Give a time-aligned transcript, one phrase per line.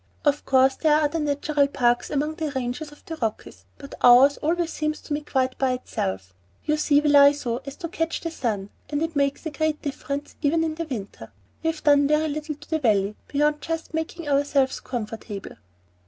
[0.25, 4.37] Of course there are other natural parks among the ranges of the Rockies, but ours
[4.37, 6.33] always seems to me quite by itself.
[6.65, 9.79] You see we lie so as to catch the sun, and it makes a great
[9.83, 11.29] difference even in the winter.
[11.61, 15.57] We have done very little to the Valley, beyond just making ourselves comfortable."